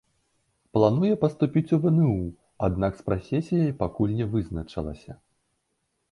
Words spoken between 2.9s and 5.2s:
з прафесіяй пакуль не вызначылася.